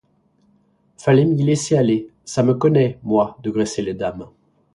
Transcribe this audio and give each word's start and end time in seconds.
Fallait 0.97 1.25
m'y 1.25 1.43
laisser 1.43 1.77
aller: 1.77 2.09
ça 2.25 2.41
me 2.41 2.55
connaît, 2.55 2.97
moi, 3.03 3.37
de 3.43 3.51
graisser 3.51 3.83
les 3.83 3.93
dames. 3.93 4.29